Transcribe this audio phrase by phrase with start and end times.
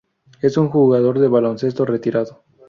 [0.41, 2.43] Es un jugador de baloncesto retirado.